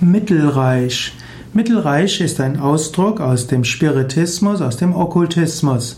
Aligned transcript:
Mittelreich. 0.00 1.12
Mittelreich 1.52 2.20
ist 2.20 2.40
ein 2.40 2.60
Ausdruck 2.60 3.20
aus 3.20 3.48
dem 3.48 3.64
Spiritismus, 3.64 4.60
aus 4.60 4.76
dem 4.76 4.94
Okkultismus. 4.94 5.96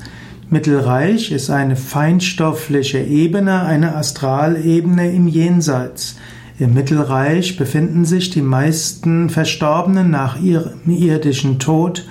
Mittelreich 0.49 1.31
ist 1.31 1.51
eine 1.51 1.77
feinstoffliche 1.77 2.99
Ebene, 2.99 3.61
eine 3.63 3.95
Astralebene 3.95 5.13
im 5.13 5.29
Jenseits. 5.29 6.17
Im 6.59 6.73
Mittelreich 6.73 7.59
befinden 7.59 8.07
sich 8.07 8.31
die 8.31 8.41
meisten 8.41 9.29
Verstorbenen 9.29 10.11
nach 10.11 10.41
ihrem 10.41 10.89
irdischen 10.89 11.59
Tod, 11.59 12.07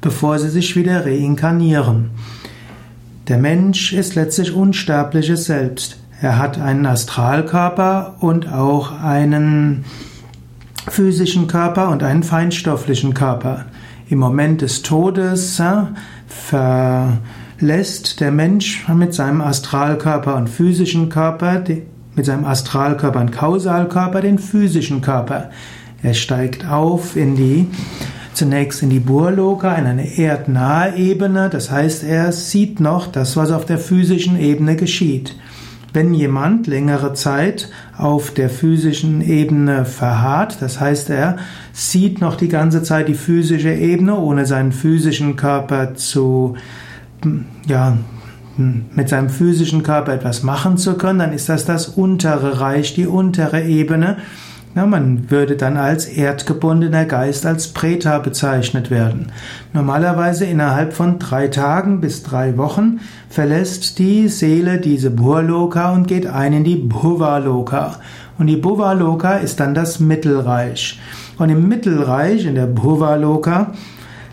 bevor 0.00 0.38
sie 0.38 0.50
sich 0.50 0.76
wieder 0.76 1.04
reinkarnieren. 1.04 2.10
Der 3.26 3.38
Mensch 3.38 3.92
ist 3.92 4.14
letztlich 4.14 4.52
unsterbliches 4.52 5.46
Selbst. 5.46 5.96
Er 6.20 6.38
hat 6.38 6.60
einen 6.60 6.86
Astralkörper 6.86 8.18
und 8.20 8.52
auch 8.52 9.00
einen 9.00 9.84
physischen 10.88 11.46
Körper 11.46 11.90
und 11.90 12.02
einen 12.02 12.22
feinstofflichen 12.22 13.14
Körper. 13.14 13.66
Im 14.08 14.18
Moment 14.18 14.60
des 14.60 14.82
Todes 14.82 15.60
verlässt 16.28 18.20
der 18.20 18.30
Mensch 18.30 18.86
mit 18.88 19.14
seinem 19.14 19.40
Astralkörper 19.40 20.36
und 20.36 20.48
physischen 20.48 21.08
Körper, 21.08 21.64
mit 22.14 22.26
seinem 22.26 22.44
Astralkörper 22.44 23.20
und 23.20 23.32
Kausalkörper 23.32 24.20
den 24.20 24.38
physischen 24.38 25.00
Körper. 25.00 25.50
Er 26.02 26.14
steigt 26.14 26.68
auf 26.68 27.16
in 27.16 27.34
die 27.34 27.66
zunächst 28.34 28.82
in 28.82 28.90
die 28.90 29.00
Burloka, 29.00 29.74
in 29.74 29.86
eine 29.86 30.18
erdnahe 30.18 30.96
Ebene, 30.96 31.48
das 31.48 31.70
heißt, 31.70 32.04
er 32.04 32.32
sieht 32.32 32.80
noch 32.80 33.06
das, 33.06 33.36
was 33.36 33.50
auf 33.50 33.64
der 33.64 33.78
physischen 33.78 34.38
Ebene 34.38 34.76
geschieht. 34.76 35.36
Wenn 35.94 36.12
jemand 36.12 36.66
längere 36.66 37.14
Zeit 37.14 37.70
auf 37.96 38.32
der 38.32 38.50
physischen 38.50 39.20
Ebene 39.20 39.84
verharrt, 39.84 40.60
das 40.60 40.80
heißt, 40.80 41.08
er 41.08 41.36
sieht 41.72 42.20
noch 42.20 42.34
die 42.34 42.48
ganze 42.48 42.82
Zeit 42.82 43.06
die 43.06 43.14
physische 43.14 43.72
Ebene, 43.72 44.18
ohne 44.18 44.44
seinen 44.44 44.72
physischen 44.72 45.36
Körper 45.36 45.94
zu, 45.94 46.56
ja, 47.68 47.96
mit 48.56 49.08
seinem 49.08 49.30
physischen 49.30 49.84
Körper 49.84 50.14
etwas 50.14 50.42
machen 50.42 50.78
zu 50.78 50.94
können, 50.94 51.20
dann 51.20 51.32
ist 51.32 51.48
das 51.48 51.64
das 51.64 51.86
untere 51.86 52.60
Reich, 52.60 52.94
die 52.94 53.06
untere 53.06 53.62
Ebene. 53.62 54.16
Ja, 54.76 54.86
man 54.86 55.30
würde 55.30 55.54
dann 55.54 55.76
als 55.76 56.06
erdgebundener 56.06 57.04
Geist 57.04 57.46
als 57.46 57.68
Preta 57.68 58.18
bezeichnet 58.18 58.90
werden. 58.90 59.30
Normalerweise 59.72 60.46
innerhalb 60.46 60.94
von 60.94 61.20
drei 61.20 61.46
Tagen 61.46 62.00
bis 62.00 62.24
drei 62.24 62.56
Wochen 62.56 62.98
verlässt 63.28 64.00
die 64.00 64.26
Seele 64.26 64.78
diese 64.78 65.12
Burloka 65.12 65.92
und 65.92 66.08
geht 66.08 66.26
ein 66.26 66.52
in 66.52 66.64
die 66.64 66.74
Bhuvaloka. 66.74 68.00
Und 68.36 68.48
die 68.48 68.56
Bhuvaloka 68.56 69.34
ist 69.34 69.60
dann 69.60 69.74
das 69.74 70.00
Mittelreich. 70.00 71.00
Und 71.38 71.50
im 71.50 71.68
Mittelreich, 71.68 72.44
in 72.44 72.56
der 72.56 72.66
Bhuvaloka, 72.66 73.74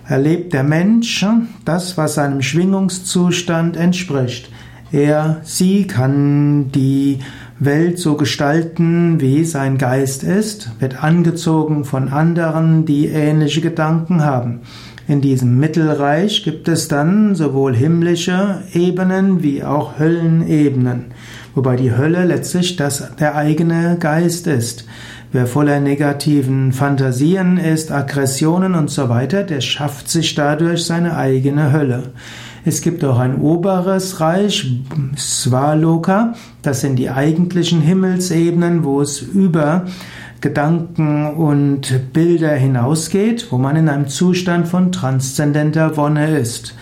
erlebt 0.07 0.53
der 0.53 0.63
Mensch 0.63 1.23
das, 1.65 1.97
was 1.97 2.15
seinem 2.15 2.41
Schwingungszustand 2.41 3.77
entspricht. 3.77 4.49
Er, 4.91 5.37
sie 5.43 5.87
kann 5.87 6.71
die 6.71 7.19
Welt 7.63 7.99
so 7.99 8.15
gestalten, 8.15 9.21
wie 9.21 9.45
sein 9.45 9.77
Geist 9.77 10.23
ist, 10.23 10.71
wird 10.79 11.03
angezogen 11.03 11.85
von 11.85 12.09
anderen, 12.09 12.85
die 12.85 13.05
ähnliche 13.05 13.61
Gedanken 13.61 14.23
haben. 14.23 14.61
In 15.07 15.21
diesem 15.21 15.59
Mittelreich 15.59 16.43
gibt 16.43 16.67
es 16.67 16.87
dann 16.87 17.35
sowohl 17.35 17.75
himmlische 17.75 18.63
Ebenen 18.73 19.43
wie 19.43 19.63
auch 19.63 19.99
Höllenebenen, 19.99 21.05
wobei 21.53 21.75
die 21.75 21.95
Hölle 21.95 22.25
letztlich 22.25 22.77
das, 22.77 23.15
der 23.19 23.35
eigene 23.35 23.95
Geist 23.99 24.47
ist. 24.47 24.87
Wer 25.31 25.45
voller 25.45 25.79
negativen 25.79 26.73
Fantasien 26.73 27.57
ist, 27.57 27.91
Aggressionen 27.91 28.73
und 28.73 28.89
so 28.89 29.07
weiter, 29.07 29.43
der 29.43 29.61
schafft 29.61 30.09
sich 30.09 30.33
dadurch 30.33 30.83
seine 30.85 31.15
eigene 31.15 31.71
Hölle. 31.71 32.11
Es 32.63 32.81
gibt 32.81 33.03
auch 33.03 33.17
ein 33.17 33.41
oberes 33.41 34.19
Reich, 34.19 34.71
Svaloka, 35.17 36.33
das 36.61 36.81
sind 36.81 36.97
die 36.97 37.09
eigentlichen 37.09 37.81
Himmelsebenen, 37.81 38.83
wo 38.83 39.01
es 39.01 39.19
über 39.19 39.85
Gedanken 40.41 41.25
und 41.33 42.13
Bilder 42.13 42.53
hinausgeht, 42.53 43.47
wo 43.51 43.57
man 43.57 43.77
in 43.77 43.89
einem 43.89 44.07
Zustand 44.07 44.67
von 44.67 44.91
transzendenter 44.91 45.97
Wonne 45.97 46.37
ist. 46.37 46.75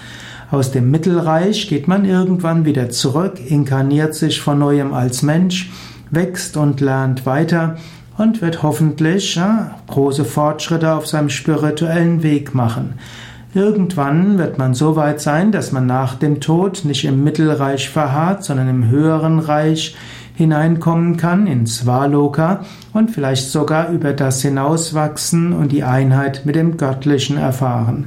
Aus 0.52 0.72
dem 0.72 0.92
Mittelreich 0.92 1.70
geht 1.70 1.88
man 1.88 2.04
irgendwann 2.04 2.66
wieder 2.66 2.90
zurück, 2.90 3.40
inkarniert 3.40 4.16
sich 4.16 4.42
von 4.42 4.60
neuem 4.60 4.94
als 4.94 5.22
Mensch, 5.22 5.72
wächst 6.10 6.58
und 6.58 6.82
lernt 6.82 7.26
weiter 7.26 7.78
und 8.18 8.42
wird 8.42 8.64
hoffentlich 8.64 9.36
ja, 9.36 9.76
große 9.88 10.26
Fortschritte 10.26 10.94
auf 10.94 11.08
seinem 11.08 11.30
spirituellen 11.30 12.22
Weg 12.22 12.54
machen. 12.54 12.96
Irgendwann 13.54 14.38
wird 14.38 14.60
man 14.60 14.76
so 14.76 14.96
weit 14.96 15.22
sein, 15.22 15.52
dass 15.52 15.72
man 15.72 15.88
nach 15.88 16.16
dem 16.16 16.40
Tod 16.40 16.86
nicht 16.86 17.06
im 17.06 17.24
Mittelreich 17.24 17.90
verharrt, 17.90 18.44
sondern 18.44 18.70
im 18.70 18.88
höheren 18.90 19.40
Reich 19.40 19.96
hineinkommen 20.40 21.18
kann, 21.18 21.48
in 21.48 21.68
Svaloka 21.68 22.62
und 22.94 23.12
vielleicht 23.12 23.50
sogar 23.52 23.90
über 23.90 24.14
das 24.14 24.42
hinauswachsen 24.42 25.52
und 25.52 25.74
die 25.74 25.84
Einheit 25.84 26.46
mit 26.46 26.56
dem 26.56 26.78
Göttlichen 26.78 27.36
erfahren. 27.36 28.06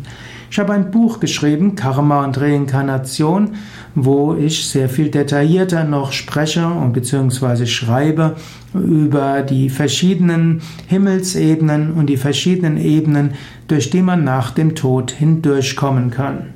Ich 0.51 0.59
habe 0.59 0.73
ein 0.73 0.91
Buch 0.91 1.21
geschrieben, 1.21 1.77
Karma 1.77 2.25
und 2.25 2.41
Reinkarnation, 2.41 3.51
wo 3.95 4.35
ich 4.35 4.67
sehr 4.67 4.89
viel 4.89 5.11
detaillierter 5.11 5.85
noch 5.85 6.13
spreche 6.13 6.67
und 6.67 6.95
beziehungsweise 6.95 7.67
schreibe 7.67 8.37
über 8.73 9.43
die 9.43 9.69
verschiedenen 9.69 10.63
Himmelsebenen 10.87 11.93
und 11.93 12.07
die 12.07 12.17
verschiedenen 12.17 12.79
Ebenen, 12.79 13.33
durch 13.69 13.91
die 13.91 14.01
man 14.01 14.25
nach 14.25 14.53
dem 14.53 14.75
Tod 14.75 15.11
hindurchkommen 15.11 16.11
kann. 16.11 16.55